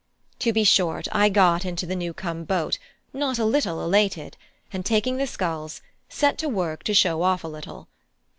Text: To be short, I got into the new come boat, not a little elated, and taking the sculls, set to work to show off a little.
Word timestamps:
To 0.39 0.51
be 0.51 0.63
short, 0.63 1.07
I 1.11 1.29
got 1.29 1.63
into 1.63 1.85
the 1.85 1.95
new 1.95 2.11
come 2.11 2.43
boat, 2.43 2.79
not 3.13 3.37
a 3.37 3.45
little 3.45 3.83
elated, 3.85 4.35
and 4.73 4.83
taking 4.83 5.17
the 5.17 5.27
sculls, 5.27 5.83
set 6.09 6.39
to 6.39 6.49
work 6.49 6.81
to 6.85 6.95
show 6.95 7.21
off 7.21 7.43
a 7.43 7.47
little. 7.47 7.87